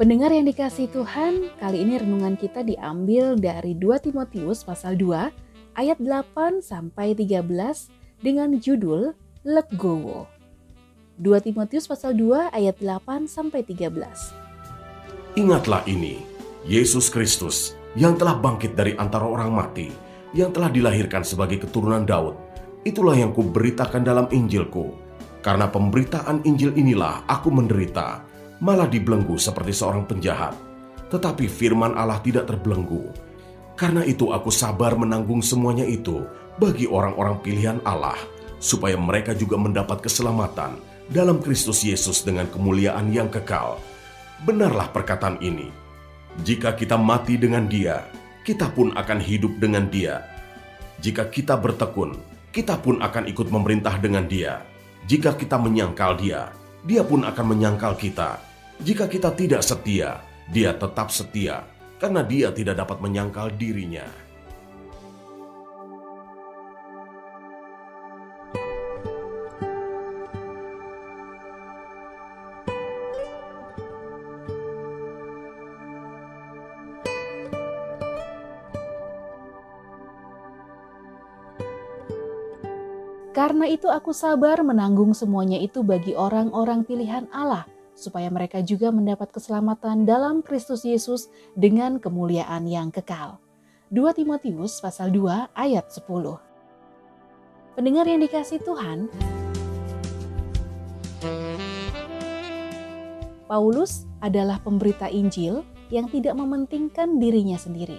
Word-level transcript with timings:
Pendengar 0.00 0.32
yang 0.32 0.48
dikasih 0.48 0.88
Tuhan, 0.96 1.52
kali 1.60 1.84
ini 1.84 2.00
renungan 2.00 2.32
kita 2.32 2.64
diambil 2.64 3.36
dari 3.36 3.76
2 3.76 4.08
Timotius 4.08 4.64
pasal 4.64 4.96
2 4.96 5.28
ayat 5.76 6.00
8 6.00 6.64
sampai 6.64 7.12
13 7.12 7.44
dengan 8.24 8.48
judul 8.56 9.12
Legowo. 9.44 10.24
2 11.20 11.44
Timotius 11.44 11.84
pasal 11.84 12.16
2 12.16 12.48
ayat 12.48 12.80
8 12.80 13.28
sampai 13.28 13.60
13. 13.60 15.36
Ingatlah 15.36 15.84
ini, 15.84 16.24
Yesus 16.64 17.12
Kristus 17.12 17.76
yang 17.92 18.16
telah 18.16 18.40
bangkit 18.40 18.72
dari 18.72 18.96
antara 18.96 19.28
orang 19.28 19.52
mati, 19.52 19.92
yang 20.32 20.48
telah 20.48 20.72
dilahirkan 20.72 21.28
sebagai 21.28 21.68
keturunan 21.68 22.08
Daud. 22.08 22.40
Itulah 22.88 23.20
yang 23.20 23.36
kuberitakan 23.36 24.00
dalam 24.00 24.32
Injilku. 24.32 24.96
Karena 25.44 25.68
pemberitaan 25.68 26.40
Injil 26.48 26.72
inilah 26.72 27.28
aku 27.28 27.52
menderita, 27.52 28.29
malah 28.60 28.86
dibelenggu 28.86 29.40
seperti 29.40 29.72
seorang 29.72 30.04
penjahat. 30.04 30.54
Tetapi 31.10 31.50
firman 31.50 31.96
Allah 31.96 32.22
tidak 32.22 32.46
terbelenggu. 32.46 33.10
Karena 33.74 34.04
itu 34.04 34.30
aku 34.30 34.52
sabar 34.52 34.94
menanggung 34.94 35.40
semuanya 35.40 35.88
itu 35.88 36.22
bagi 36.60 36.84
orang-orang 36.84 37.40
pilihan 37.40 37.80
Allah, 37.82 38.16
supaya 38.60 38.94
mereka 39.00 39.32
juga 39.32 39.56
mendapat 39.56 40.04
keselamatan 40.04 40.76
dalam 41.08 41.40
Kristus 41.40 41.82
Yesus 41.82 42.20
dengan 42.20 42.46
kemuliaan 42.52 43.08
yang 43.08 43.32
kekal. 43.32 43.80
Benarlah 44.44 44.92
perkataan 44.92 45.40
ini. 45.40 45.72
Jika 46.44 46.76
kita 46.76 47.00
mati 47.00 47.40
dengan 47.40 47.66
dia, 47.66 48.04
kita 48.44 48.68
pun 48.70 48.92
akan 48.92 49.18
hidup 49.18 49.56
dengan 49.58 49.88
dia. 49.88 50.22
Jika 51.00 51.32
kita 51.32 51.56
bertekun, 51.56 52.14
kita 52.52 52.76
pun 52.76 53.00
akan 53.00 53.24
ikut 53.26 53.48
memerintah 53.48 53.96
dengan 53.96 54.28
dia. 54.28 54.60
Jika 55.08 55.34
kita 55.34 55.56
menyangkal 55.56 56.20
dia, 56.20 56.52
dia 56.84 57.00
pun 57.00 57.24
akan 57.24 57.46
menyangkal 57.56 57.96
kita 57.96 58.49
jika 58.80 59.04
kita 59.04 59.36
tidak 59.36 59.60
setia, 59.60 60.24
dia 60.48 60.72
tetap 60.72 61.12
setia 61.12 61.68
karena 62.00 62.24
dia 62.24 62.48
tidak 62.48 62.80
dapat 62.80 62.96
menyangkal 63.04 63.52
dirinya. 63.52 64.08
Karena 83.30 83.68
itu 83.68 83.88
aku 83.88 84.12
sabar 84.12 84.60
menanggung 84.64 85.12
semuanya 85.12 85.56
itu 85.60 85.84
bagi 85.84 86.16
orang-orang 86.16 86.84
pilihan 86.84 87.28
Allah– 87.28 87.68
supaya 87.94 88.32
mereka 88.32 88.64
juga 88.64 88.88
mendapat 88.94 89.30
keselamatan 89.34 90.08
dalam 90.08 90.40
Kristus 90.40 90.82
Yesus 90.86 91.28
dengan 91.54 92.00
kemuliaan 92.00 92.64
yang 92.64 92.88
kekal. 92.88 93.42
2 93.90 94.14
Timotius 94.14 94.78
pasal 94.78 95.10
2 95.10 95.50
ayat 95.52 95.90
10. 95.90 96.06
Pendengar 97.74 98.06
yang 98.06 98.22
dikasih 98.22 98.62
Tuhan, 98.62 99.10
Paulus 103.50 104.06
adalah 104.22 104.62
pemberita 104.62 105.10
Injil 105.10 105.66
yang 105.90 106.06
tidak 106.06 106.38
mementingkan 106.38 107.18
dirinya 107.18 107.58
sendiri. 107.58 107.98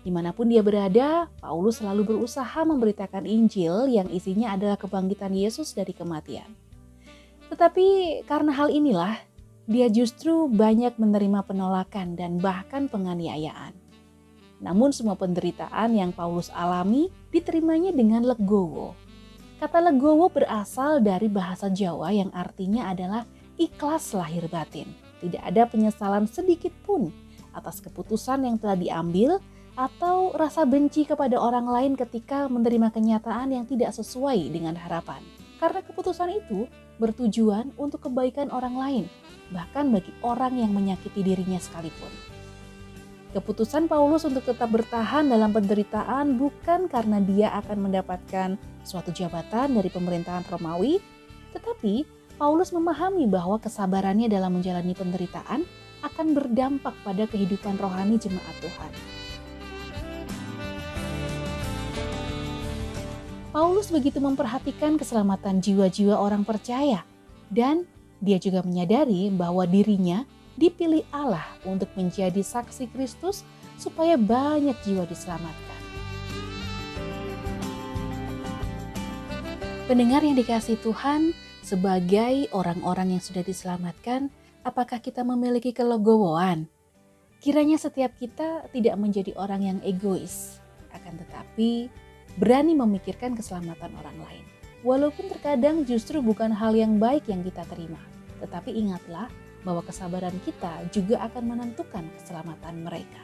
Di 0.00 0.08
mana 0.12 0.32
pun 0.32 0.48
dia 0.48 0.60
berada, 0.60 1.28
Paulus 1.40 1.80
selalu 1.80 2.16
berusaha 2.16 2.60
memberitakan 2.64 3.24
Injil 3.24 3.88
yang 3.88 4.08
isinya 4.12 4.52
adalah 4.52 4.76
kebangkitan 4.76 5.32
Yesus 5.32 5.72
dari 5.72 5.96
kematian. 5.96 6.52
Tetapi 7.48 8.20
karena 8.28 8.52
hal 8.52 8.68
inilah, 8.68 9.16
dia 9.70 9.86
justru 9.86 10.50
banyak 10.50 10.98
menerima 10.98 11.46
penolakan 11.46 12.18
dan 12.18 12.42
bahkan 12.42 12.90
penganiayaan. 12.90 13.70
Namun 14.58 14.90
semua 14.90 15.14
penderitaan 15.14 15.94
yang 15.94 16.10
Paulus 16.10 16.50
alami 16.50 17.06
diterimanya 17.30 17.94
dengan 17.94 18.26
legowo. 18.26 18.98
Kata 19.62 19.78
legowo 19.78 20.26
berasal 20.26 20.98
dari 20.98 21.30
bahasa 21.30 21.70
Jawa 21.70 22.10
yang 22.10 22.34
artinya 22.34 22.90
adalah 22.90 23.22
ikhlas 23.62 24.10
lahir 24.10 24.50
batin. 24.50 24.90
Tidak 25.22 25.38
ada 25.38 25.70
penyesalan 25.70 26.26
sedikit 26.26 26.74
pun 26.82 27.14
atas 27.54 27.78
keputusan 27.78 28.50
yang 28.50 28.58
telah 28.58 28.74
diambil 28.74 29.38
atau 29.78 30.34
rasa 30.34 30.66
benci 30.66 31.06
kepada 31.06 31.38
orang 31.38 31.70
lain 31.70 31.92
ketika 31.94 32.50
menerima 32.50 32.90
kenyataan 32.90 33.54
yang 33.54 33.64
tidak 33.70 33.94
sesuai 33.94 34.50
dengan 34.50 34.74
harapan. 34.74 35.22
Karena 35.62 35.78
keputusan 35.78 36.30
itu 36.34 36.66
bertujuan 37.00 37.72
untuk 37.80 38.06
kebaikan 38.06 38.52
orang 38.52 38.76
lain, 38.76 39.04
bahkan 39.48 39.88
bagi 39.88 40.12
orang 40.20 40.60
yang 40.60 40.70
menyakiti 40.76 41.24
dirinya 41.24 41.56
sekalipun. 41.56 42.12
Keputusan 43.30 43.86
Paulus 43.86 44.26
untuk 44.26 44.42
tetap 44.42 44.68
bertahan 44.74 45.30
dalam 45.30 45.54
penderitaan 45.54 46.34
bukan 46.36 46.90
karena 46.90 47.22
dia 47.22 47.48
akan 47.62 47.88
mendapatkan 47.88 48.58
suatu 48.82 49.14
jabatan 49.14 49.72
dari 49.72 49.86
pemerintahan 49.86 50.44
Romawi, 50.50 50.98
tetapi 51.56 52.04
Paulus 52.36 52.74
memahami 52.74 53.30
bahwa 53.30 53.56
kesabarannya 53.62 54.26
dalam 54.26 54.58
menjalani 54.58 54.92
penderitaan 54.98 55.62
akan 56.02 56.26
berdampak 56.32 56.96
pada 57.06 57.28
kehidupan 57.30 57.78
rohani 57.78 58.18
jemaat 58.18 58.56
Tuhan. 58.60 59.19
Paulus 63.50 63.90
begitu 63.90 64.22
memperhatikan 64.22 64.94
keselamatan 64.94 65.58
jiwa-jiwa 65.58 66.14
orang 66.14 66.46
percaya, 66.46 67.02
dan 67.50 67.82
dia 68.22 68.38
juga 68.38 68.62
menyadari 68.62 69.26
bahwa 69.26 69.66
dirinya 69.66 70.22
dipilih 70.54 71.02
Allah 71.10 71.42
untuk 71.66 71.90
menjadi 71.98 72.38
saksi 72.46 72.86
Kristus 72.94 73.42
supaya 73.74 74.14
banyak 74.14 74.78
jiwa 74.86 75.02
diselamatkan. 75.02 75.80
Pendengar 79.90 80.22
yang 80.22 80.38
dikasih 80.38 80.78
Tuhan, 80.78 81.34
sebagai 81.66 82.46
orang-orang 82.54 83.18
yang 83.18 83.22
sudah 83.22 83.42
diselamatkan, 83.42 84.30
apakah 84.62 85.02
kita 85.02 85.26
memiliki 85.26 85.74
kelegowoan? 85.74 86.70
Kiranya 87.42 87.82
setiap 87.82 88.14
kita 88.14 88.70
tidak 88.70 88.94
menjadi 88.94 89.34
orang 89.34 89.66
yang 89.66 89.78
egois, 89.82 90.62
akan 90.94 91.18
tetapi 91.18 91.90
berani 92.38 92.76
memikirkan 92.76 93.34
keselamatan 93.34 93.90
orang 93.98 94.18
lain. 94.22 94.44
Walaupun 94.80 95.28
terkadang 95.28 95.84
justru 95.84 96.24
bukan 96.24 96.52
hal 96.54 96.72
yang 96.72 96.96
baik 96.96 97.28
yang 97.28 97.44
kita 97.44 97.66
terima, 97.68 98.00
tetapi 98.40 98.72
ingatlah 98.72 99.28
bahwa 99.60 99.84
kesabaran 99.84 100.32
kita 100.40 100.88
juga 100.88 101.20
akan 101.28 101.56
menentukan 101.56 102.04
keselamatan 102.16 102.80
mereka. 102.80 103.22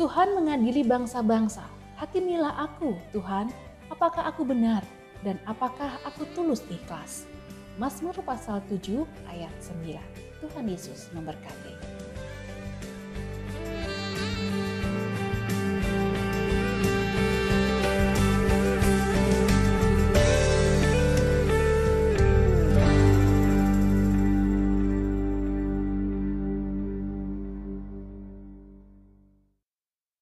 Tuhan 0.00 0.32
mengadili 0.32 0.80
bangsa-bangsa. 0.80 1.68
Hakimilah 2.00 2.64
aku, 2.64 2.96
Tuhan, 3.12 3.52
apakah 3.92 4.24
aku 4.24 4.48
benar 4.48 4.80
dan 5.20 5.36
apakah 5.44 6.00
aku 6.08 6.24
tulus 6.32 6.64
ikhlas. 6.72 7.28
Mazmur 7.76 8.16
pasal 8.24 8.64
7 8.72 9.04
ayat 9.28 9.52
9. 9.60 10.00
Tuhan 10.40 10.64
Yesus 10.64 11.12
memberkati. 11.12 11.89